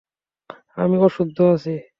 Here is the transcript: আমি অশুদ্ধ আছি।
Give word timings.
আমি 0.77 0.95
অশুদ্ধ 0.99 1.37
আছি। 1.53 1.73